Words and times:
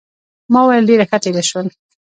ما 0.53 0.59
وویل 0.63 0.85
ډېره 0.89 1.05
ښه 1.09 1.17
تېره 1.23 1.43
شول. 1.49 1.67